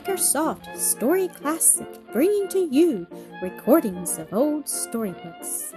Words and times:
Makersoft 0.00 0.78
Story 0.78 1.28
Classic, 1.28 1.86
bringing 2.10 2.48
to 2.48 2.58
you 2.58 3.06
recordings 3.42 4.16
of 4.16 4.32
old 4.32 4.66
storybooks. 4.66 5.74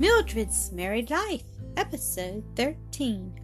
Mildred's 0.00 0.72
Married 0.72 1.10
Life, 1.10 1.44
Episode 1.76 2.42
13. 2.56 3.40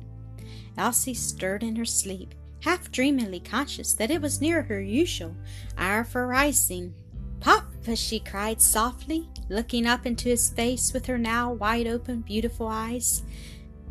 Elsie 0.76 1.14
stirred 1.14 1.62
in 1.62 1.76
her 1.76 1.84
sleep, 1.84 2.34
half 2.64 2.90
dreamily 2.90 3.38
conscious 3.38 3.92
that 3.92 4.10
it 4.10 4.20
was 4.20 4.40
near 4.40 4.62
her 4.62 4.80
usual 4.80 5.36
hour 5.78 6.02
for 6.02 6.26
rising. 6.26 6.94
Papa, 7.82 7.96
she 7.96 8.20
cried 8.20 8.62
softly, 8.62 9.28
looking 9.48 9.88
up 9.88 10.06
into 10.06 10.28
his 10.28 10.50
face 10.50 10.92
with 10.92 11.06
her 11.06 11.18
now 11.18 11.52
wide 11.52 11.88
open, 11.88 12.20
beautiful 12.20 12.68
eyes. 12.68 13.24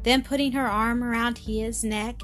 Then, 0.04 0.24
putting 0.24 0.54
her 0.54 0.66
arm 0.66 1.04
around 1.04 1.38
his 1.38 1.84
neck, 1.84 2.22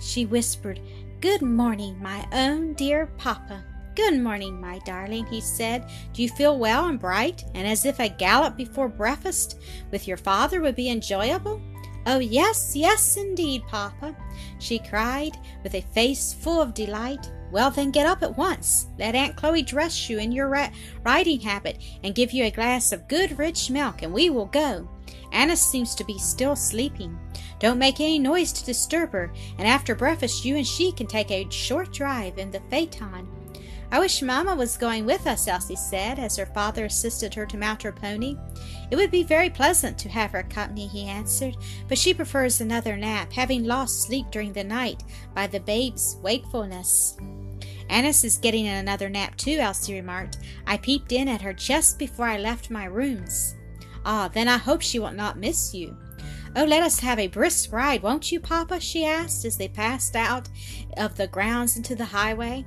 she 0.00 0.24
whispered, 0.24 0.80
Good 1.20 1.42
morning, 1.42 2.00
my 2.02 2.26
own 2.32 2.72
dear 2.72 3.12
Papa. 3.18 3.62
Good 3.96 4.18
morning, 4.18 4.58
my 4.62 4.78
darling, 4.86 5.26
he 5.26 5.42
said. 5.42 5.90
Do 6.14 6.22
you 6.22 6.30
feel 6.30 6.58
well 6.58 6.86
and 6.86 6.98
bright, 6.98 7.44
and 7.54 7.68
as 7.68 7.84
if 7.84 8.00
a 8.00 8.08
gallop 8.08 8.56
before 8.56 8.88
breakfast 8.88 9.60
with 9.90 10.08
your 10.08 10.16
father 10.16 10.62
would 10.62 10.76
be 10.76 10.88
enjoyable? 10.88 11.60
Oh, 12.06 12.18
yes, 12.18 12.74
yes, 12.74 13.18
indeed, 13.18 13.62
Papa, 13.68 14.16
she 14.58 14.78
cried, 14.78 15.36
with 15.62 15.74
a 15.74 15.82
face 15.82 16.32
full 16.32 16.62
of 16.62 16.72
delight. 16.72 17.30
Well, 17.50 17.70
then 17.70 17.90
get 17.90 18.06
up 18.06 18.22
at 18.22 18.36
once. 18.36 18.88
Let 18.98 19.14
Aunt 19.14 19.36
Chloe 19.36 19.62
dress 19.62 20.08
you 20.10 20.18
in 20.18 20.32
your 20.32 20.48
ra- 20.48 20.70
riding 21.04 21.40
habit 21.40 21.82
and 22.02 22.14
give 22.14 22.32
you 22.32 22.44
a 22.44 22.50
glass 22.50 22.92
of 22.92 23.08
good 23.08 23.38
rich 23.38 23.70
milk, 23.70 24.02
and 24.02 24.12
we 24.12 24.30
will 24.30 24.46
go. 24.46 24.88
Annis 25.32 25.62
seems 25.62 25.94
to 25.94 26.04
be 26.04 26.18
still 26.18 26.56
sleeping. 26.56 27.18
Don't 27.58 27.78
make 27.78 28.00
any 28.00 28.18
noise 28.18 28.52
to 28.52 28.64
disturb 28.64 29.12
her, 29.12 29.32
and 29.58 29.66
after 29.66 29.94
breakfast 29.94 30.44
you 30.44 30.56
and 30.56 30.66
she 30.66 30.92
can 30.92 31.06
take 31.06 31.30
a 31.30 31.48
short 31.50 31.92
drive 31.92 32.38
in 32.38 32.50
the 32.50 32.60
phaeton. 32.70 33.28
I 33.90 34.00
wish 34.00 34.20
Mamma 34.20 34.54
was 34.54 34.76
going 34.76 35.06
with 35.06 35.26
us, 35.26 35.48
Elsie 35.48 35.74
said, 35.74 36.18
as 36.18 36.36
her 36.36 36.44
father 36.44 36.84
assisted 36.84 37.32
her 37.34 37.46
to 37.46 37.56
mount 37.56 37.82
her 37.82 37.92
pony. 37.92 38.36
It 38.90 38.96
would 38.96 39.10
be 39.10 39.22
very 39.22 39.48
pleasant 39.48 39.96
to 39.98 40.10
have 40.10 40.32
her 40.32 40.42
company, 40.42 40.86
he 40.86 41.06
answered, 41.06 41.56
but 41.88 41.96
she 41.96 42.12
prefers 42.12 42.60
another 42.60 42.98
nap, 42.98 43.32
having 43.32 43.64
lost 43.64 44.02
sleep 44.02 44.26
during 44.30 44.52
the 44.52 44.64
night 44.64 45.04
by 45.34 45.46
the 45.46 45.60
babe's 45.60 46.18
wakefulness. 46.22 47.16
Annis 47.88 48.24
is 48.24 48.38
getting 48.38 48.68
another 48.68 49.08
nap 49.08 49.36
too, 49.36 49.58
Elsie 49.58 49.94
remarked. 49.94 50.38
I 50.66 50.76
peeped 50.76 51.12
in 51.12 51.28
at 51.28 51.40
her 51.42 51.52
just 51.52 51.98
before 51.98 52.26
I 52.26 52.38
left 52.38 52.70
my 52.70 52.84
rooms. 52.84 53.56
Ah, 54.04 54.28
then 54.32 54.48
I 54.48 54.56
hope 54.56 54.82
she 54.82 54.98
will 54.98 55.12
not 55.12 55.38
miss 55.38 55.74
you. 55.74 55.96
Oh, 56.56 56.64
let 56.64 56.82
us 56.82 57.00
have 57.00 57.18
a 57.18 57.28
brisk 57.28 57.72
ride, 57.72 58.02
won't 58.02 58.32
you, 58.32 58.40
Papa? 58.40 58.80
she 58.80 59.04
asked 59.04 59.44
as 59.44 59.56
they 59.56 59.68
passed 59.68 60.16
out 60.16 60.48
of 60.96 61.16
the 61.16 61.28
grounds 61.28 61.76
into 61.76 61.94
the 61.94 62.04
highway. 62.04 62.64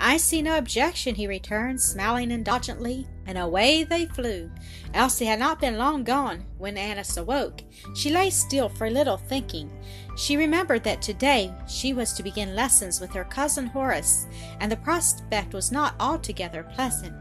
I 0.00 0.16
see 0.16 0.42
no 0.42 0.58
objection, 0.58 1.14
he 1.14 1.26
returned, 1.26 1.80
smiling 1.80 2.30
indulgently, 2.30 3.06
and 3.26 3.38
away 3.38 3.84
they 3.84 4.06
flew. 4.06 4.50
Elsie 4.92 5.24
had 5.24 5.38
not 5.38 5.60
been 5.60 5.78
long 5.78 6.04
gone 6.04 6.44
when 6.58 6.76
Annis 6.76 7.16
awoke. 7.16 7.62
She 7.94 8.10
lay 8.10 8.30
still 8.30 8.68
for 8.68 8.86
a 8.86 8.90
little, 8.90 9.16
thinking. 9.16 9.70
She 10.16 10.36
remembered 10.36 10.84
that 10.84 11.02
today 11.02 11.52
she 11.68 11.92
was 11.92 12.12
to 12.14 12.22
begin 12.22 12.54
lessons 12.54 13.00
with 13.00 13.12
her 13.12 13.24
cousin 13.24 13.66
Horace, 13.66 14.26
and 14.60 14.70
the 14.70 14.76
prospect 14.76 15.54
was 15.54 15.72
not 15.72 15.94
altogether 15.98 16.64
pleasant. 16.74 17.14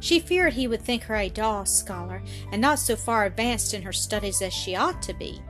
She 0.00 0.18
feared 0.18 0.54
he 0.54 0.66
would 0.66 0.82
think 0.82 1.02
her 1.04 1.16
a 1.16 1.28
dull 1.28 1.66
scholar, 1.66 2.22
and 2.52 2.60
not 2.60 2.78
so 2.78 2.96
far 2.96 3.26
advanced 3.26 3.74
in 3.74 3.82
her 3.82 3.92
studies 3.92 4.42
as 4.42 4.52
she 4.52 4.74
ought 4.74 5.02
to 5.02 5.14
be. 5.14 5.40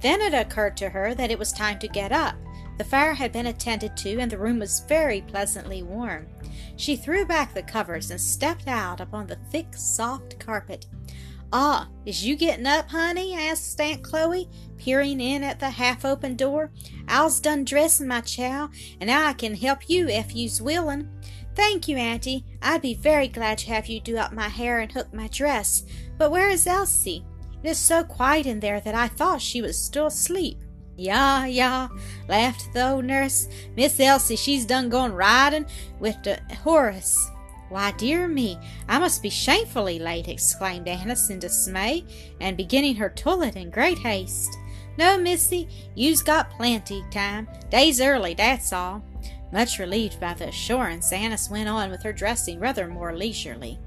Then 0.00 0.20
it 0.22 0.32
occurred 0.32 0.76
to 0.78 0.88
her 0.88 1.14
that 1.14 1.30
it 1.30 1.38
was 1.38 1.52
time 1.52 1.78
to 1.80 1.88
get 1.88 2.10
up. 2.10 2.34
The 2.80 2.84
fire 2.84 3.12
had 3.12 3.30
been 3.30 3.44
attended 3.44 3.94
to, 3.98 4.18
and 4.20 4.32
the 4.32 4.38
room 4.38 4.58
was 4.58 4.86
very 4.88 5.20
pleasantly 5.20 5.82
warm. 5.82 6.28
She 6.76 6.96
threw 6.96 7.26
back 7.26 7.52
the 7.52 7.62
covers 7.62 8.10
and 8.10 8.18
stepped 8.18 8.68
out 8.68 9.02
upon 9.02 9.26
the 9.26 9.36
thick, 9.50 9.76
soft 9.76 10.38
carpet. 10.38 10.86
Ah, 11.52 11.90
is 12.06 12.24
you 12.24 12.36
gettin' 12.36 12.66
up, 12.66 12.88
honey? 12.88 13.34
asked 13.34 13.78
Aunt 13.78 14.02
Chloe, 14.02 14.48
peering 14.78 15.20
in 15.20 15.44
at 15.44 15.60
the 15.60 15.68
half 15.68 16.06
open 16.06 16.36
door. 16.36 16.72
I's 17.06 17.38
done 17.38 17.66
dressin' 17.66 18.08
my 18.08 18.22
chow, 18.22 18.70
and 18.98 19.10
I 19.10 19.34
can 19.34 19.56
help 19.56 19.90
you 19.90 20.08
ef 20.08 20.34
you's 20.34 20.62
willin'. 20.62 21.10
Thank 21.54 21.86
you, 21.86 21.98
Auntie. 21.98 22.46
I'd 22.62 22.80
be 22.80 22.94
very 22.94 23.28
glad 23.28 23.58
to 23.58 23.74
have 23.74 23.88
you 23.88 24.00
do 24.00 24.16
up 24.16 24.32
my 24.32 24.48
hair 24.48 24.78
and 24.78 24.90
hook 24.90 25.12
my 25.12 25.28
dress. 25.28 25.84
But 26.16 26.30
where 26.30 26.48
is 26.48 26.66
Elsie? 26.66 27.26
It 27.62 27.68
is 27.68 27.78
so 27.78 28.04
quiet 28.04 28.46
in 28.46 28.60
there 28.60 28.80
that 28.80 28.94
I 28.94 29.08
thought 29.08 29.42
she 29.42 29.60
was 29.60 29.78
still 29.78 30.06
asleep. 30.06 30.62
"Yah, 31.00 31.44
yah," 31.44 31.88
laughed 32.28 32.74
the 32.74 32.90
old 32.90 33.06
nurse. 33.06 33.48
"Miss 33.74 33.98
Elsie, 33.98 34.36
she's 34.36 34.66
done 34.66 34.90
gone 34.90 35.14
ridin' 35.14 35.64
with 35.98 36.22
the 36.24 36.38
Horace." 36.62 37.18
Why, 37.70 37.92
dear 37.92 38.28
me, 38.28 38.58
I 38.86 38.98
must 38.98 39.22
be 39.22 39.30
shamefully 39.30 39.98
late, 39.98 40.28
exclaimed 40.28 40.86
Annis 40.88 41.30
in 41.30 41.38
dismay, 41.38 42.04
and 42.38 42.54
beginning 42.54 42.96
her 42.96 43.08
toilet 43.08 43.56
in 43.56 43.70
great 43.70 44.00
haste. 44.00 44.54
No, 44.98 45.16
missy, 45.16 45.68
you's 45.94 46.22
got 46.22 46.50
plenty 46.50 47.02
time. 47.10 47.48
Day's 47.70 48.02
early, 48.02 48.34
that's 48.34 48.70
all. 48.70 49.02
Much 49.52 49.78
relieved 49.78 50.20
by 50.20 50.34
the 50.34 50.48
assurance, 50.48 51.14
Annis 51.14 51.48
went 51.48 51.70
on 51.70 51.90
with 51.90 52.02
her 52.02 52.12
dressing 52.12 52.60
rather 52.60 52.86
more 52.86 53.16
leisurely. 53.16 53.78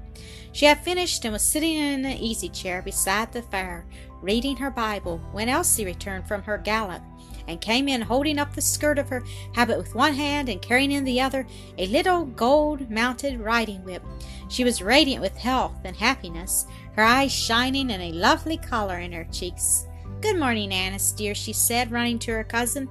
She 0.54 0.66
had 0.66 0.84
finished 0.84 1.24
and 1.24 1.32
was 1.32 1.42
sitting 1.42 1.74
in 1.74 2.04
an 2.04 2.18
easy 2.18 2.48
chair 2.48 2.80
beside 2.80 3.32
the 3.32 3.42
fire, 3.42 3.84
reading 4.22 4.56
her 4.58 4.70
Bible, 4.70 5.18
when 5.32 5.48
Elsie 5.48 5.84
returned 5.84 6.28
from 6.28 6.44
her 6.44 6.58
gallop, 6.58 7.02
and 7.48 7.60
came 7.60 7.88
in 7.88 8.00
holding 8.00 8.38
up 8.38 8.54
the 8.54 8.62
skirt 8.62 8.96
of 8.96 9.08
her 9.08 9.24
habit 9.56 9.76
with 9.76 9.96
one 9.96 10.14
hand 10.14 10.48
and 10.48 10.62
carrying 10.62 10.92
in 10.92 11.02
the 11.02 11.20
other 11.20 11.44
a 11.76 11.88
little 11.88 12.24
gold 12.24 12.88
mounted 12.88 13.40
riding 13.40 13.82
whip. 13.82 14.04
She 14.48 14.62
was 14.62 14.80
radiant 14.80 15.20
with 15.20 15.36
health 15.36 15.74
and 15.82 15.96
happiness, 15.96 16.66
her 16.92 17.02
eyes 17.02 17.32
shining 17.32 17.90
and 17.90 18.00
a 18.00 18.12
lovely 18.12 18.56
color 18.56 19.00
in 19.00 19.10
her 19.10 19.26
cheeks. 19.32 19.88
Good 20.24 20.38
morning, 20.38 20.72
Annis, 20.72 21.12
dear, 21.12 21.34
she 21.34 21.52
said, 21.52 21.92
running 21.92 22.18
to 22.20 22.32
her 22.32 22.44
cousin 22.44 22.88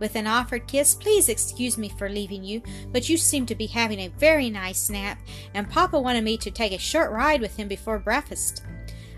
with 0.00 0.16
an 0.16 0.26
offered 0.26 0.66
kiss. 0.66 0.94
Please 0.94 1.30
excuse 1.30 1.78
me 1.78 1.88
for 1.88 2.10
leaving 2.10 2.44
you, 2.44 2.60
but 2.92 3.08
you 3.08 3.16
seem 3.16 3.46
to 3.46 3.54
be 3.54 3.64
having 3.64 4.00
a 4.00 4.12
very 4.18 4.50
nice 4.50 4.90
nap, 4.90 5.18
and 5.54 5.70
Papa 5.70 5.98
wanted 5.98 6.24
me 6.24 6.36
to 6.36 6.50
take 6.50 6.72
a 6.72 6.78
short 6.78 7.10
ride 7.10 7.40
with 7.40 7.56
him 7.56 7.68
before 7.68 7.98
breakfast. 7.98 8.64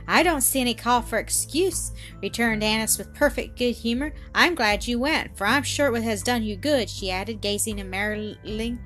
I 0.06 0.22
don't 0.22 0.42
see 0.42 0.60
any 0.60 0.74
call 0.74 1.02
for 1.02 1.18
excuse, 1.18 1.90
returned 2.22 2.62
Annis 2.62 2.98
with 2.98 3.12
perfect 3.16 3.58
good 3.58 3.74
humor. 3.74 4.12
I'm 4.32 4.54
glad 4.54 4.86
you 4.86 5.00
went, 5.00 5.36
for 5.36 5.44
I'm 5.44 5.64
sure 5.64 5.92
it 5.96 6.04
has 6.04 6.22
done 6.22 6.44
you 6.44 6.54
good, 6.54 6.88
she 6.88 7.10
added, 7.10 7.40
gazing 7.40 7.80
admiringly 7.80 8.78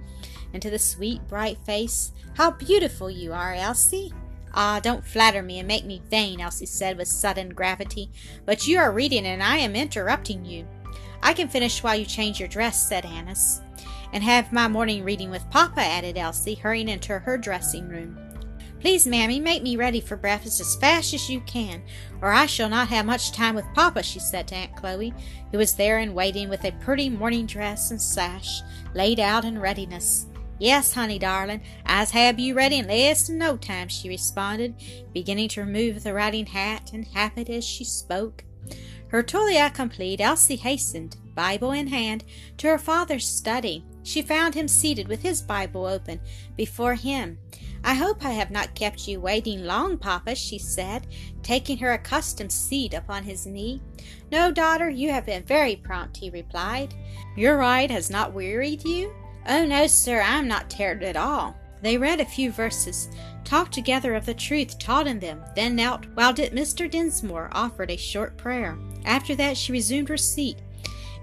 into 0.54 0.70
the 0.70 0.78
sweet, 0.78 1.20
bright 1.28 1.58
face. 1.66 2.12
How 2.34 2.52
beautiful 2.52 3.10
you 3.10 3.34
are, 3.34 3.52
Elsie! 3.52 4.10
Ah, 4.53 4.81
don't 4.83 5.06
flatter 5.06 5.43
me 5.43 5.59
and 5.59 5.69
make 5.69 5.84
me 5.84 6.03
vain, 6.11 6.41
Elsie 6.41 6.66
said 6.66 6.97
with 6.97 7.09
sudden 7.09 7.50
gravity. 7.50 8.11
But 8.44 8.66
you 8.66 8.78
are 8.78 8.93
reading 8.93 9.27
and 9.27 9.43
I 9.43 9.59
am 9.59 9.77
interrupting 9.77 10.44
you. 10.44 10.66
I 11.22 11.34
can 11.34 11.49
finish 11.49 11.83
while 11.83 11.97
you 11.97 12.05
change 12.05 12.41
your 12.41 12.49
dress, 12.49 12.89
said 12.89 13.05
Annis. 13.05 13.60
And 14.12 14.25
have 14.25 14.53
my 14.53 14.66
morning 14.66 15.05
reading 15.05 15.31
with 15.31 15.49
Papa, 15.50 15.81
added 15.81 16.19
Elsie, 16.19 16.55
hurrying 16.55 16.89
into 16.89 17.19
her 17.19 17.39
dressing 17.39 17.89
room. 17.89 18.19
Please, 18.81 19.06
Mammy, 19.06 19.39
make 19.39 19.62
me 19.62 19.77
ready 19.77 20.00
for 20.00 20.16
breakfast 20.16 20.59
as 20.59 20.75
fast 20.77 21.12
as 21.12 21.28
you 21.28 21.43
can, 21.43 21.83
or 22.22 22.33
I 22.33 22.47
shall 22.47 22.71
not 22.71 22.89
have 22.89 23.05
much 23.05 23.31
time 23.31 23.55
with 23.55 23.66
Papa, 23.75 24.03
she 24.03 24.19
said 24.19 24.49
to 24.49 24.55
Aunt 24.55 24.75
Chloe, 24.75 25.12
who 25.53 25.59
was 25.59 25.75
there 25.75 25.99
in 25.99 26.15
waiting 26.15 26.49
with 26.49 26.65
a 26.65 26.72
pretty 26.72 27.10
morning 27.10 27.44
dress 27.44 27.91
and 27.91 28.00
sash 28.00 28.62
laid 28.94 29.21
out 29.21 29.44
in 29.44 29.60
readiness. 29.60 30.27
Yes, 30.60 30.93
honey 30.93 31.19
darling, 31.19 31.62
I's 31.87 32.10
have 32.10 32.39
you 32.39 32.54
ready 32.54 32.77
in 32.77 32.86
less 32.86 33.27
than 33.27 33.39
no 33.39 33.57
time, 33.57 33.89
she 33.89 34.10
responded, 34.10 34.74
beginning 35.15 35.48
to 35.51 35.62
remove 35.62 36.03
the 36.03 36.12
riding 36.12 36.45
hat 36.45 36.91
and 36.92 37.07
habit 37.07 37.48
as 37.48 37.65
she 37.65 37.83
spoke. 37.83 38.45
Her 39.09 39.22
toilet 39.22 39.72
complete, 39.72 40.21
Elsie 40.21 40.57
hastened, 40.57 41.16
Bible 41.34 41.72
in 41.72 41.86
hand, 41.86 42.24
to 42.59 42.66
her 42.66 42.78
father's 42.78 43.27
study. 43.27 43.86
She 44.03 44.21
found 44.21 44.54
him 44.54 44.68
seated 44.68 45.09
with 45.09 45.22
his 45.22 45.41
Bible 45.41 45.86
open 45.86 46.21
before 46.59 46.95
him. 46.95 47.39
I 47.83 47.95
hope 47.95 48.22
I 48.22 48.33
have 48.33 48.51
not 48.51 48.74
kept 48.74 49.09
you 49.09 49.18
waiting 49.18 49.65
long, 49.65 49.97
Papa, 49.97 50.34
she 50.34 50.59
said, 50.59 51.07
taking 51.42 51.78
her 51.78 51.92
accustomed 51.92 52.53
seat 52.53 52.92
upon 52.92 53.22
his 53.22 53.47
knee. 53.47 53.80
No, 54.30 54.53
daughter, 54.53 54.91
you 54.91 55.10
have 55.10 55.24
been 55.24 55.42
very 55.42 55.77
prompt, 55.77 56.18
he 56.18 56.28
replied. 56.28 56.95
Your 57.34 57.57
ride 57.57 57.91
has 57.91 58.10
not 58.10 58.34
wearied 58.34 58.84
you? 58.84 59.10
Oh, 59.48 59.65
no, 59.65 59.87
sir, 59.87 60.21
I 60.21 60.39
am 60.39 60.48
not 60.48 60.71
tired 60.71 61.03
at 61.03 61.16
all. 61.16 61.57
They 61.83 61.97
read 61.97 62.21
a 62.21 62.25
few 62.27 62.53
verses, 62.53 63.09
talked 63.45 63.72
together 63.72 64.15
of 64.15 64.27
the 64.27 64.34
truth 64.34 64.78
taught 64.78 65.07
in 65.07 65.19
them, 65.19 65.42
then 65.57 65.77
knelt 65.77 66.07
while 66.15 66.34
Mr. 66.34 66.91
Dinsmore 66.91 67.48
offered 67.53 67.91
a 67.91 67.97
short 67.97 68.37
prayer. 68.37 68.78
After 69.04 69.34
that, 69.37 69.57
she 69.57 69.72
resumed 69.72 70.09
her 70.10 70.19
seat 70.19 70.59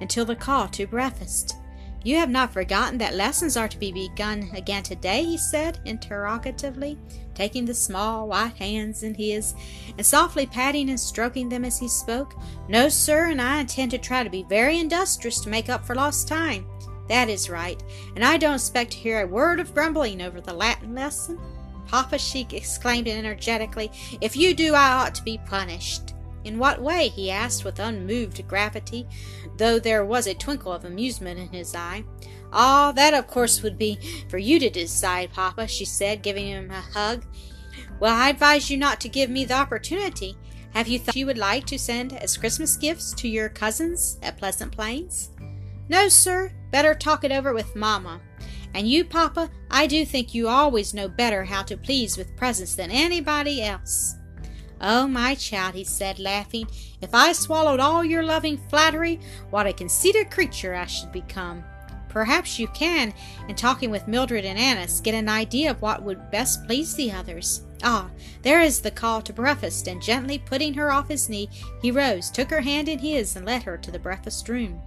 until 0.02 0.26
the 0.26 0.36
call 0.36 0.68
to 0.70 0.88
breakfast. 0.88 1.56
You 2.04 2.16
have 2.18 2.30
not 2.30 2.54
forgotten 2.54 2.98
that 3.00 3.16
lessons 3.16 3.58
are 3.58 3.68
to 3.68 3.78
be 3.78 3.92
begun 3.92 4.50
again 4.56 4.84
today, 4.84 5.24
he 5.24 5.38
said 5.38 5.80
interrogatively, 5.86 6.98
taking 7.34 7.66
the 7.66 7.74
small 7.74 8.28
white 8.28 8.56
hands 8.56 9.04
in 9.04 9.14
his 9.14 9.54
and 9.98 10.06
softly 10.06 10.46
patting 10.46 10.90
and 10.90 11.00
stroking 11.00 11.50
them 11.50 11.66
as 11.66 11.78
he 11.78 11.88
spoke. 11.88 12.34
No, 12.70 12.88
sir, 12.88 13.26
and 13.26 13.42
I 13.42 13.60
intend 13.60 13.92
to 13.92 13.98
try 13.98 14.24
to 14.24 14.30
be 14.30 14.44
very 14.44 14.80
industrious 14.80 15.42
to 15.42 15.50
make 15.50 15.70
up 15.70 15.86
for 15.86 15.96
lost 15.96 16.28
time. 16.28 16.66
That 17.08 17.30
is 17.30 17.50
right, 17.50 17.82
and 18.16 18.24
I 18.24 18.38
don't 18.38 18.56
expect 18.56 18.92
to 18.92 18.98
hear 18.98 19.22
a 19.22 19.28
word 19.28 19.60
of 19.60 19.74
grumbling 19.74 20.22
over 20.22 20.42
the 20.42 20.54
Latin 20.54 20.94
lesson. 20.94 21.40
Papa, 21.88 22.18
she 22.18 22.46
exclaimed 22.52 23.08
energetically, 23.08 23.92
if 24.20 24.36
you 24.36 24.54
do, 24.54 24.76
I 24.76 24.92
ought 24.92 25.16
to 25.16 25.24
be 25.24 25.40
punished. 25.46 26.14
In 26.44 26.60
what 26.60 26.82
way? 26.82 27.08
he 27.10 27.32
asked 27.32 27.66
with 27.66 27.80
unmoved 27.80 28.46
gravity, 28.48 29.08
though 29.58 29.80
there 29.80 30.06
was 30.06 30.28
a 30.28 30.34
twinkle 30.34 30.72
of 30.72 30.86
amusement 30.86 31.40
in 31.40 31.50
his 31.50 31.76
eye. 31.76 32.04
Ah, 32.54 32.92
that 32.94 33.14
of 33.14 33.28
course 33.28 33.62
would 33.62 33.78
be 33.78 33.98
for 34.30 34.38
you 34.38 34.60
to 34.60 34.70
decide, 34.70 35.34
Papa, 35.34 35.68
she 35.68 35.86
said, 35.86 36.22
giving 36.22 36.48
him 36.48 36.72
a 36.72 36.82
hug. 36.82 37.26
Well, 38.00 38.16
I 38.16 38.30
advise 38.30 38.70
you 38.70 38.78
not 38.78 39.02
to 39.02 39.10
give 39.10 39.30
me 39.30 39.46
the 39.46 39.56
opportunity. 39.56 40.38
Have 40.74 40.88
you 40.88 41.00
thought 41.00 41.16
you 41.16 41.26
would 41.26 41.38
like 41.38 41.66
to 41.68 41.80
send 41.80 42.14
as 42.14 42.38
Christmas 42.38 42.78
gifts 42.78 43.14
to 43.16 43.28
your 43.28 43.50
cousins 43.50 44.20
at 44.22 44.38
Pleasant 44.38 44.72
Plains? 44.72 45.32
No, 45.90 46.10
sir. 46.10 46.52
Better 46.72 46.94
talk 46.94 47.24
it 47.24 47.32
over 47.32 47.54
with 47.54 47.76
Mamma. 47.76 48.22
And 48.74 48.88
you, 48.88 49.06
Papa, 49.06 49.50
I 49.72 49.88
do 49.88 50.06
think 50.06 50.34
you 50.34 50.48
always 50.48 50.94
know 50.94 51.08
better 51.08 51.44
how 51.46 51.64
to 51.64 51.78
please 51.78 52.18
with 52.18 52.36
presents 52.36 52.76
than 52.76 52.92
anybody 52.92 53.64
else. 53.64 54.16
Oh, 54.80 55.08
my 55.08 55.34
child, 55.34 55.74
he 55.74 55.84
said, 55.84 56.20
laughing, 56.20 56.68
if 57.02 57.16
I 57.16 57.32
swallowed 57.32 57.80
all 57.80 58.04
your 58.04 58.22
loving 58.22 58.58
flattery, 58.70 59.20
what 59.50 59.66
a 59.66 59.74
conceited 59.74 60.30
creature 60.30 60.76
I 60.76 60.86
should 60.86 61.12
become. 61.12 61.64
Perhaps 62.10 62.60
you 62.60 62.68
can, 62.70 63.14
in 63.48 63.56
talking 63.56 63.90
with 63.90 64.08
Mildred 64.08 64.46
and 64.46 64.58
Annis, 64.58 65.00
get 65.00 65.14
an 65.14 65.30
idea 65.30 65.72
of 65.72 65.82
what 65.82 66.04
would 66.04 66.32
best 66.32 66.66
please 66.66 66.96
the 66.96 67.12
others. 67.12 67.62
Ah, 67.84 68.10
there 68.42 68.62
is 68.62 68.80
the 68.80 68.92
call 68.92 69.22
to 69.22 69.34
breakfast, 69.34 69.88
and 69.88 70.02
gently 70.02 70.40
putting 70.40 70.74
her 70.74 70.92
off 70.92 71.10
his 71.10 71.30
knee, 71.30 71.50
he 71.82 71.92
rose, 71.92 72.32
took 72.32 72.50
her 72.50 72.62
hand 72.62 72.90
in 72.90 73.00
his, 73.00 73.36
and 73.36 73.46
led 73.46 73.64
her 73.64 73.78
to 73.78 73.92
the 73.92 74.00
breakfast 74.00 74.50
room. 74.50 74.82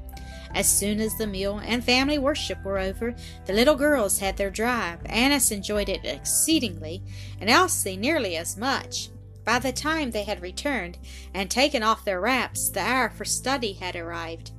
As 0.55 0.69
soon 0.69 1.01
as 1.01 1.17
the 1.17 1.29
meal 1.29 1.61
and 1.65 1.85
family 1.85 2.19
worship 2.19 2.63
were 2.65 2.79
over, 2.79 3.15
the 3.47 3.53
little 3.53 3.77
girls 3.77 4.19
had 4.19 4.37
their 4.37 4.51
drive. 4.51 4.99
Annis 5.07 5.53
enjoyed 5.53 5.89
it 5.89 6.05
exceedingly, 6.05 7.03
and 7.41 7.49
Elsie 7.49 7.97
nearly 7.97 8.37
as 8.37 8.57
much. 8.57 9.11
By 9.45 9.59
the 9.61 9.73
time 9.73 10.11
they 10.11 10.25
had 10.25 10.43
returned 10.43 10.99
and 11.33 11.51
taken 11.51 11.83
off 11.83 12.05
their 12.05 12.21
wraps, 12.21 12.69
the 12.69 12.81
hour 12.81 13.11
for 13.11 13.25
study 13.25 13.75
had 13.75 13.95
arrived. 13.95 14.51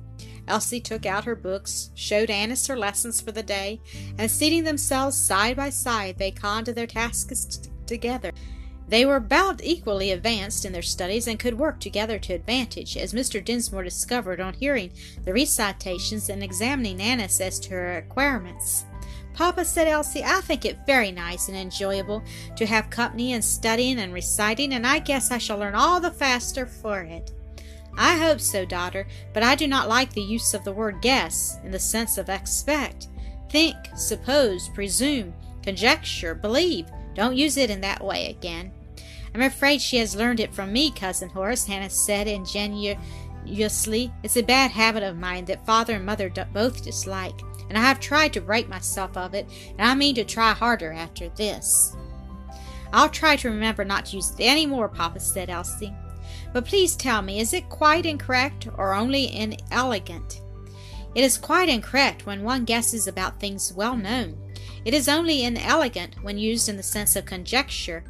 Elsie 0.48 0.80
took 0.80 1.06
out 1.06 1.24
her 1.24 1.36
books, 1.36 1.90
showed 1.94 2.30
Annis 2.30 2.66
her 2.66 2.76
lessons 2.76 3.20
for 3.20 3.32
the 3.32 3.42
day, 3.42 3.80
and 4.18 4.30
seating 4.30 4.64
themselves 4.64 5.16
side 5.16 5.56
by 5.56 5.70
side, 5.70 6.18
they 6.18 6.30
conned 6.30 6.66
their 6.66 6.86
tasks 6.86 7.44
t- 7.44 7.70
together. 7.86 8.32
They 8.88 9.06
were 9.06 9.16
about 9.16 9.62
equally 9.62 10.10
advanced 10.10 10.64
in 10.64 10.72
their 10.72 10.82
studies 10.82 11.26
and 11.26 11.38
could 11.38 11.58
work 11.58 11.80
together 11.80 12.18
to 12.18 12.34
advantage, 12.34 12.96
as 12.96 13.14
Mr. 13.14 13.42
Dinsmore 13.42 13.84
discovered 13.84 14.40
on 14.40 14.54
hearing 14.54 14.92
the 15.24 15.32
recitations 15.32 16.28
and 16.28 16.42
examining 16.42 17.00
Annis 17.00 17.40
as 17.40 17.58
to 17.60 17.70
her 17.70 17.96
acquirements. 17.98 18.84
Papa, 19.34 19.64
said 19.64 19.88
Elsie, 19.88 20.24
I 20.24 20.42
think 20.42 20.64
it 20.64 20.84
very 20.84 21.10
nice 21.10 21.48
and 21.48 21.56
enjoyable 21.56 22.22
to 22.56 22.66
have 22.66 22.90
company 22.90 23.32
and 23.32 23.42
studying 23.42 23.98
and 23.98 24.12
reciting, 24.12 24.74
and 24.74 24.86
I 24.86 24.98
guess 24.98 25.30
I 25.30 25.38
shall 25.38 25.58
learn 25.58 25.74
all 25.74 26.00
the 26.00 26.10
faster 26.10 26.66
for 26.66 27.00
it. 27.00 27.32
I 27.96 28.16
hope 28.16 28.40
so, 28.40 28.64
daughter, 28.64 29.06
but 29.32 29.42
I 29.42 29.54
do 29.54 29.66
not 29.66 29.88
like 29.88 30.12
the 30.12 30.22
use 30.22 30.54
of 30.54 30.64
the 30.64 30.72
word 30.72 31.02
guess 31.02 31.58
in 31.64 31.70
the 31.70 31.78
sense 31.78 32.18
of 32.18 32.28
expect. 32.28 33.08
Think, 33.50 33.76
suppose, 33.96 34.68
presume, 34.70 35.34
conjecture, 35.62 36.34
believe. 36.34 36.86
Don't 37.14 37.36
use 37.36 37.56
it 37.56 37.70
in 37.70 37.80
that 37.82 38.02
way 38.02 38.30
again. 38.30 38.72
I'm 39.34 39.42
afraid 39.42 39.80
she 39.80 39.98
has 39.98 40.16
learned 40.16 40.40
it 40.40 40.54
from 40.54 40.72
me, 40.72 40.90
Cousin 40.90 41.28
Horace, 41.28 41.68
Annis 41.68 42.06
said 42.06 42.28
ingenuously. 42.28 44.12
It's 44.22 44.36
a 44.36 44.42
bad 44.42 44.70
habit 44.70 45.02
of 45.02 45.18
mine 45.18 45.44
that 45.46 45.66
father 45.66 45.96
and 45.96 46.06
mother 46.06 46.30
both 46.52 46.82
dislike 46.82 47.38
and 47.72 47.78
I 47.78 47.88
have 47.88 48.00
tried 48.00 48.34
to 48.34 48.40
break 48.42 48.68
myself 48.68 49.16
of 49.16 49.32
it, 49.32 49.46
and 49.78 49.80
I 49.80 49.94
mean 49.94 50.14
to 50.16 50.24
try 50.24 50.52
harder 50.52 50.92
after 50.92 51.30
this. 51.30 51.96
I'll 52.92 53.08
try 53.08 53.36
to 53.36 53.48
remember 53.48 53.82
not 53.82 54.04
to 54.06 54.16
use 54.16 54.34
it 54.38 54.42
any 54.42 54.66
more, 54.66 54.90
Papa 54.90 55.20
said 55.20 55.48
Elsie. 55.48 55.94
But 56.52 56.66
please 56.66 56.96
tell 56.96 57.22
me, 57.22 57.40
is 57.40 57.52
it 57.52 57.68
quite 57.68 58.06
incorrect 58.06 58.68
or 58.76 58.94
only 58.94 59.34
inelegant? 59.34 60.42
It 61.14 61.24
is 61.24 61.38
quite 61.38 61.68
incorrect 61.68 62.26
when 62.26 62.42
one 62.42 62.64
guesses 62.64 63.06
about 63.06 63.38
things 63.38 63.72
well 63.74 63.96
known. 63.96 64.38
It 64.84 64.94
is 64.94 65.08
only 65.08 65.44
inelegant 65.44 66.16
when 66.22 66.38
used 66.38 66.68
in 66.68 66.76
the 66.76 66.82
sense 66.82 67.16
of 67.16 67.24
conjecture, 67.24 68.04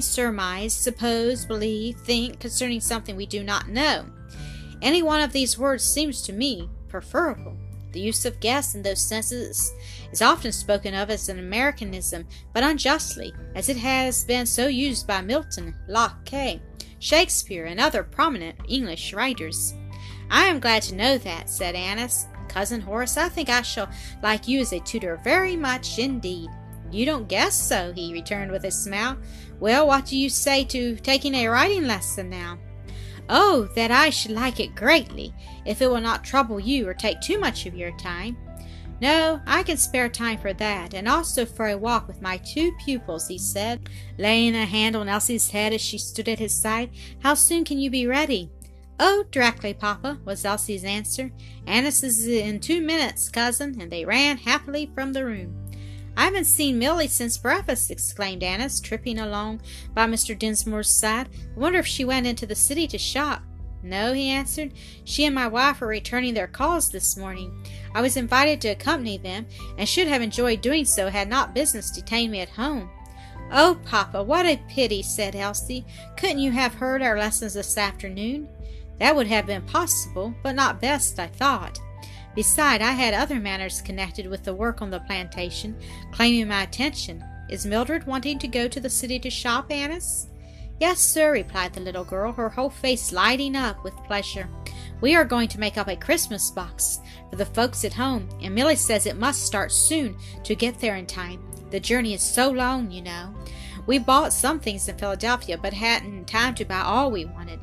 surmise, 0.00 0.74
suppose, 0.74 1.44
believe, 1.44 1.96
think 2.00 2.40
concerning 2.40 2.80
something 2.80 3.16
we 3.16 3.26
do 3.26 3.42
not 3.42 3.68
know. 3.68 4.06
Any 4.82 5.02
one 5.02 5.20
of 5.20 5.32
these 5.32 5.58
words 5.58 5.84
seems 5.84 6.22
to 6.22 6.32
me 6.32 6.68
preferable. 6.88 7.56
The 7.92 8.00
use 8.00 8.24
of 8.24 8.40
guess 8.40 8.74
in 8.74 8.82
those 8.82 9.00
senses 9.00 9.72
is 10.10 10.20
often 10.20 10.50
spoken 10.50 10.94
of 10.94 11.10
as 11.10 11.28
an 11.28 11.38
Americanism, 11.38 12.26
but 12.52 12.64
unjustly, 12.64 13.32
as 13.54 13.68
it 13.68 13.76
has 13.76 14.24
been 14.24 14.46
so 14.46 14.66
used 14.66 15.06
by 15.06 15.20
Milton, 15.20 15.74
Locke, 15.88 16.60
Shakespeare, 17.04 17.66
and 17.66 17.78
other 17.78 18.02
prominent 18.02 18.56
English 18.66 19.12
writers. 19.12 19.74
I 20.30 20.46
am 20.46 20.58
glad 20.58 20.80
to 20.84 20.94
know 20.94 21.18
that, 21.18 21.50
said 21.50 21.74
Annis. 21.74 22.26
Cousin 22.48 22.80
Horace, 22.80 23.18
I 23.18 23.28
think 23.28 23.50
I 23.50 23.60
shall 23.60 23.90
like 24.22 24.48
you 24.48 24.60
as 24.60 24.72
a 24.72 24.80
tutor 24.80 25.20
very 25.22 25.54
much 25.54 25.98
indeed. 25.98 26.48
You 26.90 27.04
don't 27.04 27.28
guess 27.28 27.54
so, 27.54 27.92
he 27.92 28.14
returned 28.14 28.50
with 28.50 28.64
a 28.64 28.70
smile. 28.70 29.18
Well, 29.60 29.86
what 29.86 30.06
do 30.06 30.16
you 30.16 30.30
say 30.30 30.64
to 30.64 30.96
taking 30.96 31.34
a 31.34 31.48
writing 31.48 31.86
lesson 31.86 32.30
now? 32.30 32.58
Oh, 33.28 33.68
that 33.76 33.90
I 33.90 34.08
should 34.08 34.30
like 34.30 34.58
it 34.58 34.74
greatly, 34.74 35.34
if 35.66 35.82
it 35.82 35.90
will 35.90 36.00
not 36.00 36.24
trouble 36.24 36.58
you 36.58 36.88
or 36.88 36.94
take 36.94 37.20
too 37.20 37.38
much 37.38 37.66
of 37.66 37.74
your 37.74 37.94
time. 37.98 38.38
No, 39.00 39.40
I 39.46 39.62
can 39.64 39.76
spare 39.76 40.08
time 40.08 40.38
for 40.38 40.52
that, 40.52 40.94
and 40.94 41.08
also 41.08 41.44
for 41.44 41.68
a 41.68 41.76
walk 41.76 42.06
with 42.06 42.22
my 42.22 42.36
two 42.38 42.72
pupils, 42.84 43.28
he 43.28 43.38
said, 43.38 43.88
laying 44.18 44.54
a 44.54 44.64
hand 44.64 44.96
on 44.96 45.08
Elsie's 45.08 45.50
head 45.50 45.72
as 45.72 45.80
she 45.80 45.98
stood 45.98 46.28
at 46.28 46.38
his 46.38 46.54
side. 46.54 46.90
How 47.22 47.34
soon 47.34 47.64
can 47.64 47.78
you 47.78 47.90
be 47.90 48.06
ready? 48.06 48.50
Oh, 49.00 49.24
directly, 49.32 49.74
Papa, 49.74 50.20
was 50.24 50.44
Elsie's 50.44 50.84
answer. 50.84 51.32
Annis 51.66 52.04
is 52.04 52.26
in 52.26 52.60
two 52.60 52.80
minutes, 52.80 53.28
cousin, 53.28 53.80
and 53.80 53.90
they 53.90 54.04
ran 54.04 54.38
happily 54.38 54.90
from 54.94 55.12
the 55.12 55.24
room. 55.24 55.60
I 56.16 56.26
haven't 56.26 56.44
seen 56.44 56.78
Milly 56.78 57.08
since 57.08 57.36
breakfast, 57.36 57.90
exclaimed 57.90 58.44
Annis, 58.44 58.80
tripping 58.80 59.18
along 59.18 59.62
by 59.94 60.06
Mr. 60.06 60.38
Dinsmore's 60.38 60.88
side. 60.88 61.28
I 61.56 61.58
wonder 61.58 61.80
if 61.80 61.86
she 61.86 62.04
went 62.04 62.26
into 62.26 62.46
the 62.46 62.54
city 62.54 62.86
to 62.86 62.98
shop. 62.98 63.42
No, 63.84 64.14
he 64.14 64.30
answered. 64.30 64.72
She 65.04 65.26
and 65.26 65.34
my 65.34 65.46
wife 65.46 65.82
are 65.82 65.86
returning 65.86 66.32
their 66.32 66.46
calls 66.46 66.90
this 66.90 67.18
morning. 67.18 67.52
I 67.94 68.00
was 68.00 68.16
invited 68.16 68.62
to 68.62 68.68
accompany 68.68 69.18
them, 69.18 69.46
and 69.76 69.86
should 69.86 70.08
have 70.08 70.22
enjoyed 70.22 70.62
doing 70.62 70.86
so 70.86 71.10
had 71.10 71.28
not 71.28 71.54
business 71.54 71.90
detained 71.90 72.32
me 72.32 72.40
at 72.40 72.48
home. 72.48 72.90
Oh, 73.52 73.78
Papa, 73.84 74.22
what 74.22 74.46
a 74.46 74.58
pity, 74.68 75.02
said 75.02 75.36
Elsie. 75.36 75.84
Couldn't 76.16 76.38
you 76.38 76.50
have 76.50 76.74
heard 76.74 77.02
our 77.02 77.18
lessons 77.18 77.52
this 77.52 77.76
afternoon? 77.76 78.48
That 78.98 79.14
would 79.14 79.26
have 79.26 79.46
been 79.46 79.62
possible, 79.62 80.34
but 80.42 80.54
not 80.54 80.80
best, 80.80 81.18
I 81.18 81.26
thought. 81.26 81.78
Beside, 82.34 82.80
I 82.80 82.92
had 82.92 83.12
other 83.12 83.38
matters 83.38 83.82
connected 83.82 84.26
with 84.26 84.44
the 84.44 84.54
work 84.54 84.80
on 84.80 84.90
the 84.90 85.00
plantation 85.00 85.76
claiming 86.10 86.48
my 86.48 86.62
attention. 86.62 87.22
Is 87.50 87.66
Mildred 87.66 88.06
wanting 88.06 88.38
to 88.38 88.48
go 88.48 88.66
to 88.66 88.80
the 88.80 88.88
city 88.88 89.18
to 89.20 89.30
shop, 89.30 89.70
Annis? 89.70 90.28
Yes, 90.80 91.00
sir, 91.00 91.32
replied 91.32 91.72
the 91.72 91.80
little 91.80 92.04
girl, 92.04 92.32
her 92.32 92.48
whole 92.48 92.70
face 92.70 93.12
lighting 93.12 93.54
up 93.54 93.84
with 93.84 93.94
pleasure. 94.04 94.48
We 95.00 95.14
are 95.14 95.24
going 95.24 95.48
to 95.48 95.60
make 95.60 95.78
up 95.78 95.88
a 95.88 95.96
Christmas 95.96 96.50
box 96.50 97.00
for 97.30 97.36
the 97.36 97.46
folks 97.46 97.84
at 97.84 97.92
home, 97.92 98.28
and 98.42 98.54
Milly 98.54 98.76
says 98.76 99.06
it 99.06 99.16
must 99.16 99.46
start 99.46 99.70
soon 99.70 100.16
to 100.42 100.54
get 100.54 100.80
there 100.80 100.96
in 100.96 101.06
time. 101.06 101.40
The 101.70 101.80
journey 101.80 102.14
is 102.14 102.22
so 102.22 102.50
long, 102.50 102.90
you 102.90 103.02
know. 103.02 103.34
We 103.86 103.98
bought 103.98 104.32
some 104.32 104.60
things 104.60 104.88
in 104.88 104.96
Philadelphia, 104.96 105.58
but 105.58 105.72
hadn't 105.72 106.26
time 106.26 106.54
to 106.56 106.64
buy 106.64 106.80
all 106.80 107.10
we 107.10 107.24
wanted. 107.24 107.60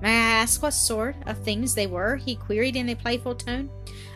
May 0.00 0.10
I 0.10 0.40
ask 0.42 0.62
what 0.62 0.74
sort 0.74 1.16
of 1.26 1.38
things 1.38 1.74
they 1.74 1.86
were? 1.86 2.16
he 2.16 2.36
queried 2.36 2.76
in 2.76 2.90
a 2.90 2.94
playful 2.94 3.34
tone. 3.34 3.70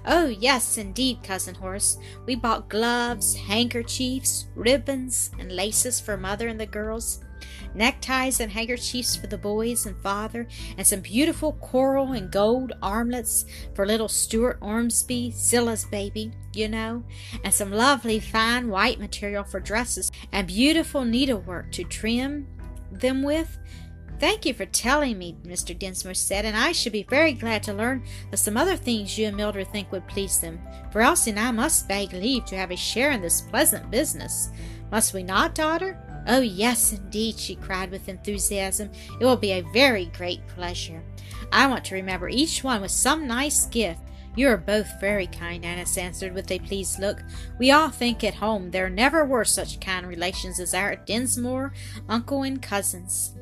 Oh, 0.06 0.26
yes, 0.26 0.78
indeed, 0.78 1.22
Cousin 1.22 1.54
Horace. 1.54 1.98
We 2.26 2.34
bought 2.34 2.68
gloves, 2.68 3.34
handkerchiefs, 3.34 4.46
ribbons, 4.54 5.30
and 5.38 5.50
laces 5.50 6.00
for 6.00 6.16
mother 6.16 6.48
and 6.48 6.60
the 6.60 6.66
girls, 6.66 7.24
neckties 7.74 8.40
and 8.40 8.50
handkerchiefs 8.52 9.16
for 9.16 9.26
the 9.26 9.38
boys 9.38 9.86
and 9.86 9.96
father, 10.02 10.46
and 10.76 10.86
some 10.86 11.00
beautiful 11.00 11.52
coral 11.54 12.12
and 12.12 12.30
gold 12.30 12.72
armlets 12.82 13.44
for 13.74 13.86
little 13.86 14.08
Stuart 14.08 14.58
Ormsby, 14.60 15.32
Zillah's 15.32 15.84
baby, 15.84 16.32
you 16.54 16.68
know, 16.68 17.04
and 17.44 17.52
some 17.52 17.72
lovely 17.72 18.20
fine 18.20 18.68
white 18.68 18.98
material 18.98 19.44
for 19.44 19.60
dresses, 19.60 20.10
and 20.32 20.46
beautiful 20.46 21.04
needlework 21.04 21.72
to 21.72 21.84
trim 21.84 22.46
them 22.90 23.22
with. 23.22 23.58
Thank 24.18 24.44
you 24.46 24.52
for 24.52 24.66
telling 24.66 25.16
me, 25.16 25.36
Mr. 25.44 25.78
Dinsmore 25.78 26.14
said, 26.14 26.44
and 26.44 26.56
I 26.56 26.72
should 26.72 26.92
be 26.92 27.04
very 27.04 27.32
glad 27.32 27.62
to 27.64 27.72
learn 27.72 28.02
of 28.32 28.40
some 28.40 28.56
other 28.56 28.74
things 28.74 29.16
you 29.16 29.28
and 29.28 29.36
Mildred 29.36 29.68
think 29.68 29.92
would 29.92 30.08
please 30.08 30.40
them, 30.40 30.58
for 30.90 31.00
Elsie 31.00 31.30
and 31.30 31.38
I 31.38 31.52
must 31.52 31.86
beg 31.86 32.12
leave 32.12 32.44
to 32.46 32.56
have 32.56 32.72
a 32.72 32.76
share 32.76 33.12
in 33.12 33.20
this 33.20 33.42
pleasant 33.42 33.92
business. 33.92 34.50
Must 34.90 35.14
we 35.14 35.22
not, 35.22 35.54
daughter? 35.54 36.02
Oh, 36.28 36.40
yes, 36.40 36.92
indeed, 36.92 37.38
she 37.38 37.56
cried 37.56 37.90
with 37.90 38.08
enthusiasm. 38.08 38.90
It 39.18 39.24
will 39.24 39.36
be 39.36 39.52
a 39.52 39.66
very 39.72 40.06
great 40.16 40.46
pleasure. 40.48 41.02
I 41.50 41.66
want 41.66 41.86
to 41.86 41.94
remember 41.94 42.28
each 42.28 42.62
one 42.62 42.82
with 42.82 42.90
some 42.90 43.26
nice 43.26 43.64
gift. 43.66 44.02
You 44.36 44.48
are 44.48 44.58
both 44.58 45.00
very 45.00 45.26
kind, 45.26 45.64
Annis 45.64 45.96
answered 45.96 46.34
with 46.34 46.50
a 46.52 46.58
pleased 46.58 47.00
look. 47.00 47.22
We 47.58 47.70
all 47.70 47.88
think 47.88 48.22
at 48.22 48.34
home 48.34 48.70
there 48.70 48.90
never 48.90 49.24
were 49.24 49.46
such 49.46 49.80
kind 49.80 50.06
relations 50.06 50.60
as 50.60 50.74
our 50.74 50.96
Dinsmore, 50.96 51.72
uncle 52.08 52.42
and 52.42 52.60
cousins. 52.60 53.34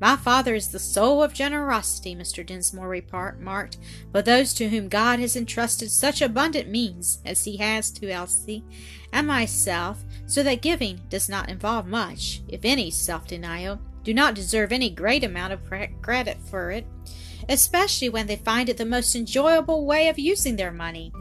My 0.00 0.16
father 0.16 0.54
is 0.54 0.68
the 0.68 0.78
soul 0.78 1.22
of 1.22 1.32
generosity, 1.32 2.14
Mr. 2.14 2.44
Dinsmore 2.44 2.88
remarked, 2.88 3.78
but 4.12 4.24
those 4.24 4.52
to 4.54 4.68
whom 4.68 4.88
God 4.88 5.18
has 5.20 5.36
entrusted 5.36 5.90
such 5.90 6.20
abundant 6.20 6.68
means 6.68 7.20
as 7.24 7.44
he 7.44 7.56
has 7.58 7.90
to 7.92 8.10
Elsie 8.10 8.64
and 9.14 9.28
myself, 9.28 10.04
so 10.26 10.42
that 10.42 10.60
giving 10.60 11.00
does 11.08 11.28
not 11.28 11.48
involve 11.48 11.86
much, 11.86 12.42
if 12.48 12.64
any, 12.64 12.90
self 12.90 13.28
denial, 13.28 13.78
do 14.02 14.12
not 14.12 14.34
deserve 14.34 14.72
any 14.72 14.90
great 14.90 15.22
amount 15.22 15.52
of 15.52 15.62
credit 16.02 16.36
for 16.50 16.72
it, 16.72 16.84
especially 17.48 18.08
when 18.08 18.26
they 18.26 18.36
find 18.36 18.68
it 18.68 18.76
the 18.76 18.84
most 18.84 19.14
enjoyable 19.14 19.86
way 19.86 20.08
of 20.08 20.18
using 20.18 20.56
their 20.56 20.72
money. 20.72 21.12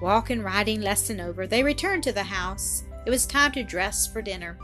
Walk 0.00 0.30
and 0.30 0.44
riding 0.44 0.80
lesson 0.80 1.20
over, 1.20 1.46
they 1.46 1.64
returned 1.64 2.04
to 2.04 2.12
the 2.12 2.22
house. 2.22 2.84
It 3.04 3.10
was 3.10 3.26
time 3.26 3.50
to 3.52 3.64
dress 3.64 4.06
for 4.06 4.22
dinner. 4.22 4.56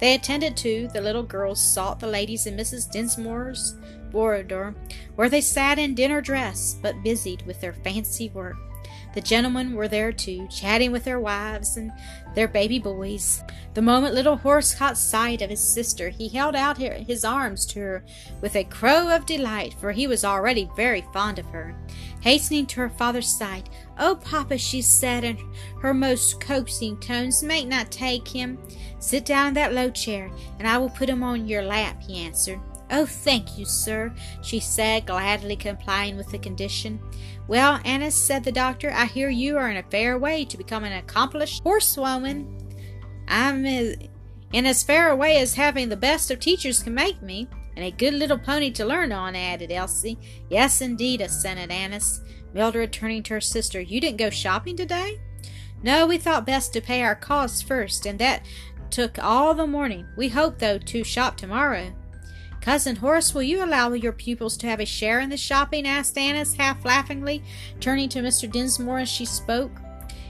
They 0.00 0.14
attended 0.14 0.56
to, 0.58 0.88
the 0.92 1.00
little 1.00 1.22
girls 1.22 1.62
sought 1.62 2.00
the 2.00 2.08
ladies 2.08 2.46
in 2.46 2.56
Mrs. 2.56 2.90
Dinsmore's 2.90 3.76
boudoir, 4.10 4.74
where 5.14 5.28
they 5.28 5.40
sat 5.40 5.78
in 5.78 5.94
dinner 5.94 6.20
dress, 6.20 6.76
but 6.82 7.02
busied 7.04 7.46
with 7.46 7.60
their 7.60 7.72
fancy 7.72 8.30
work. 8.30 8.56
The 9.16 9.22
gentlemen 9.22 9.72
were 9.72 9.88
there 9.88 10.12
too, 10.12 10.46
chatting 10.48 10.92
with 10.92 11.04
their 11.04 11.18
wives 11.18 11.78
and 11.78 11.90
their 12.34 12.46
baby 12.46 12.78
boys. 12.78 13.42
The 13.72 13.80
moment 13.80 14.14
little 14.14 14.36
Horace 14.36 14.74
caught 14.74 14.98
sight 14.98 15.40
of 15.40 15.48
his 15.48 15.66
sister, 15.66 16.10
he 16.10 16.28
held 16.28 16.54
out 16.54 16.76
his 16.76 17.24
arms 17.24 17.64
to 17.68 17.80
her 17.80 18.04
with 18.42 18.56
a 18.56 18.64
crow 18.64 19.08
of 19.08 19.24
delight, 19.24 19.74
for 19.80 19.90
he 19.90 20.06
was 20.06 20.22
already 20.22 20.68
very 20.76 21.02
fond 21.14 21.38
of 21.38 21.46
her. 21.46 21.74
Hastening 22.20 22.66
to 22.66 22.80
her 22.80 22.90
father's 22.90 23.26
side, 23.26 23.70
Oh, 23.98 24.16
papa, 24.16 24.58
she 24.58 24.82
said 24.82 25.24
in 25.24 25.38
her 25.80 25.94
most 25.94 26.38
coaxing 26.38 27.00
tones, 27.00 27.42
make 27.42 27.66
not 27.66 27.90
take 27.90 28.28
him. 28.28 28.58
Sit 28.98 29.24
down 29.24 29.48
in 29.48 29.54
that 29.54 29.72
low 29.72 29.88
chair, 29.88 30.30
and 30.58 30.68
I 30.68 30.76
will 30.76 30.90
put 30.90 31.08
him 31.08 31.22
on 31.22 31.48
your 31.48 31.62
lap, 31.62 32.02
he 32.02 32.22
answered. 32.22 32.60
Oh, 32.90 33.06
thank 33.06 33.58
you, 33.58 33.64
sir, 33.64 34.14
she 34.42 34.60
said, 34.60 35.06
gladly 35.06 35.56
complying 35.56 36.16
with 36.16 36.28
the 36.30 36.38
condition. 36.38 37.00
Well, 37.48 37.80
Annis, 37.84 38.14
said 38.14 38.42
the 38.42 38.50
doctor, 38.50 38.90
I 38.90 39.04
hear 39.04 39.30
you 39.30 39.56
are 39.56 39.70
in 39.70 39.76
a 39.76 39.82
fair 39.84 40.18
way 40.18 40.44
to 40.44 40.56
become 40.56 40.82
an 40.84 40.92
accomplished 40.94 41.62
horsewoman. 41.62 42.58
I'm 43.28 43.64
in 43.64 44.66
as 44.66 44.82
fair 44.82 45.10
a 45.10 45.16
way 45.16 45.38
as 45.38 45.54
having 45.54 45.88
the 45.88 45.96
best 45.96 46.30
of 46.30 46.40
teachers 46.40 46.82
can 46.82 46.94
make 46.94 47.22
me, 47.22 47.48
and 47.76 47.84
a 47.84 47.90
good 47.90 48.14
little 48.14 48.38
pony 48.38 48.70
to 48.72 48.84
learn 48.84 49.12
on, 49.12 49.36
added 49.36 49.70
Elsie. 49.70 50.18
Yes, 50.50 50.80
indeed, 50.80 51.20
assented 51.20 51.70
Annis. 51.70 52.20
Mildred, 52.52 52.92
turning 52.92 53.22
to 53.24 53.34
her 53.34 53.40
sister, 53.40 53.80
you 53.80 54.00
didn't 54.00 54.18
go 54.18 54.30
shopping 54.30 54.76
today? 54.76 55.20
No, 55.82 56.06
we 56.06 56.18
thought 56.18 56.46
best 56.46 56.72
to 56.72 56.80
pay 56.80 57.02
our 57.02 57.14
costs 57.14 57.62
first, 57.62 58.06
and 58.06 58.18
that 58.18 58.44
took 58.90 59.18
all 59.18 59.54
the 59.54 59.66
morning. 59.66 60.06
We 60.16 60.30
hope, 60.30 60.58
though, 60.58 60.78
to 60.78 61.04
shop 61.04 61.36
tomorrow. 61.36 61.94
Cousin 62.66 62.96
Horace, 62.96 63.32
will 63.32 63.44
you 63.44 63.62
allow 63.62 63.92
your 63.92 64.10
pupils 64.10 64.56
to 64.56 64.66
have 64.66 64.80
a 64.80 64.84
share 64.84 65.20
in 65.20 65.30
the 65.30 65.36
shopping? 65.36 65.86
asked 65.86 66.18
Annis, 66.18 66.52
half 66.52 66.84
laughingly, 66.84 67.44
turning 67.78 68.08
to 68.08 68.18
Mr. 68.18 68.50
Dinsmore 68.50 68.98
as 68.98 69.08
she 69.08 69.24
spoke. 69.24 69.70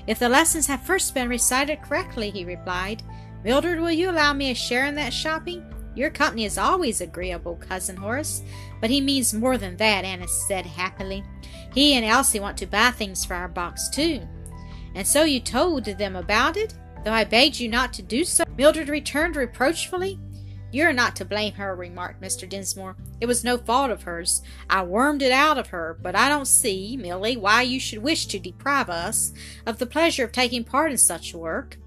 If 0.06 0.18
the 0.18 0.28
lessons 0.28 0.66
have 0.66 0.82
first 0.82 1.14
been 1.14 1.30
recited 1.30 1.80
correctly, 1.80 2.28
he 2.28 2.44
replied. 2.44 3.02
Mildred, 3.42 3.80
will 3.80 3.90
you 3.90 4.10
allow 4.10 4.34
me 4.34 4.50
a 4.50 4.54
share 4.54 4.84
in 4.84 4.94
that 4.96 5.14
shopping? 5.14 5.64
Your 5.94 6.10
company 6.10 6.44
is 6.44 6.58
always 6.58 7.00
agreeable, 7.00 7.56
Cousin 7.56 7.96
Horace. 7.96 8.42
But 8.82 8.90
he 8.90 9.00
means 9.00 9.32
more 9.32 9.56
than 9.56 9.78
that, 9.78 10.04
Annis 10.04 10.46
said 10.46 10.66
happily. 10.66 11.24
He 11.72 11.94
and 11.94 12.04
Elsie 12.04 12.38
want 12.38 12.58
to 12.58 12.66
buy 12.66 12.90
things 12.90 13.24
for 13.24 13.32
our 13.32 13.48
box, 13.48 13.88
too. 13.88 14.20
And 14.94 15.06
so 15.06 15.24
you 15.24 15.40
told 15.40 15.86
them 15.86 16.16
about 16.16 16.58
it? 16.58 16.74
Though 17.02 17.14
I 17.14 17.24
begged 17.24 17.58
you 17.58 17.70
not 17.70 17.94
to 17.94 18.02
do 18.02 18.26
so, 18.26 18.44
Mildred 18.58 18.90
returned 18.90 19.36
reproachfully. 19.36 20.18
You're 20.72 20.92
not 20.92 21.16
to 21.16 21.24
blame 21.24 21.54
her, 21.54 21.74
remarked 21.74 22.20
Mr. 22.20 22.48
Dinsmore. 22.48 22.96
It 23.20 23.26
was 23.26 23.44
no 23.44 23.56
fault 23.56 23.90
of 23.90 24.02
hers. 24.02 24.42
I 24.68 24.82
wormed 24.82 25.22
it 25.22 25.32
out 25.32 25.58
of 25.58 25.68
her, 25.68 25.98
but 26.02 26.16
I 26.16 26.28
don't 26.28 26.46
see, 26.46 26.96
Milly, 26.96 27.36
why 27.36 27.62
you 27.62 27.80
should 27.80 28.02
wish 28.02 28.26
to 28.26 28.38
deprive 28.38 28.90
us 28.90 29.32
of 29.64 29.78
the 29.78 29.86
pleasure 29.86 30.24
of 30.24 30.32
taking 30.32 30.64
part 30.64 30.90
in 30.90 30.98
such 30.98 31.34
work. 31.34 31.78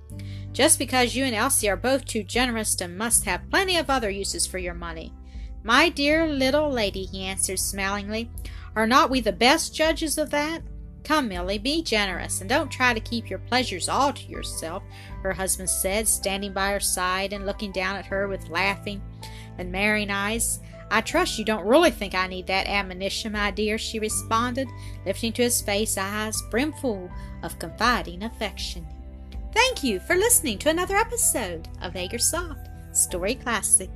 Just 0.54 0.80
because 0.80 1.16
you 1.16 1.26
and 1.26 1.36
Elsie 1.36 1.70
are 1.70 1.78
both 1.78 2.06
too 2.06 2.24
generous 2.24 2.80
and 2.82 2.98
must 2.98 3.26
have 3.26 3.50
plenty 3.50 3.78
of 3.78 3.90
other 3.90 4.10
uses 4.10 4.48
for 4.48 4.58
your 4.58 4.74
money. 4.74 5.14
My 5.64 5.90
dear 5.90 6.28
little 6.28 6.72
lady, 6.72 7.04
he 7.04 7.26
answered 7.26 7.60
smilingly, 7.60 8.32
are 8.76 8.88
not 8.88 9.10
we 9.10 9.20
the 9.20 9.34
best 9.34 9.76
judges 9.76 10.18
of 10.18 10.30
that? 10.30 10.62
Come, 11.10 11.30
Milly, 11.30 11.58
be 11.58 11.82
generous, 11.82 12.40
and 12.40 12.48
don't 12.48 12.70
try 12.70 12.94
to 12.94 13.00
keep 13.00 13.32
your 13.32 13.40
pleasures 13.40 13.90
all 13.90 14.14
to 14.14 14.28
yourself, 14.28 14.84
her 15.24 15.34
husband 15.34 15.68
said, 15.68 16.08
standing 16.08 16.54
by 16.54 16.72
her 16.72 16.80
side 16.80 17.34
and 17.34 17.48
looking 17.48 17.72
down 17.72 17.96
at 17.96 18.06
her 18.06 18.28
with 18.28 18.50
laughing 18.50 19.02
and 19.58 19.72
merry 19.72 20.08
eyes. 20.08 20.60
I 20.92 21.02
trust 21.02 21.40
you 21.40 21.46
don't 21.46 21.66
really 21.66 21.90
think 21.90 22.14
I 22.14 22.28
need 22.28 22.46
that 22.46 22.68
admonition, 22.68 23.32
my 23.32 23.50
dear, 23.50 23.80
she 23.80 23.98
responded, 23.98 24.68
lifting 25.04 25.34
to 25.34 25.42
his 25.42 25.64
face 25.64 25.98
eyes 25.98 26.40
brimful 26.52 27.10
of 27.42 27.58
confiding 27.58 28.22
affection. 28.22 28.86
Thank 29.52 29.84
you 29.84 30.00
for 30.02 30.16
listening 30.16 30.60
to 30.60 30.70
another 30.70 30.96
episode 30.96 31.70
of 31.82 31.94
Agersoft 31.94 32.96
Story 32.96 33.34
Classic. 33.34 33.90